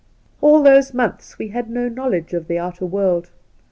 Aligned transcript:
All 0.41 0.63
those 0.63 0.95
months 0.95 1.37
we 1.37 1.49
had 1.49 1.69
no 1.69 1.87
knowledge 1.87 2.33
of 2.33 2.47
the 2.47 2.57
outer 2.57 2.87
world. 2.87 3.29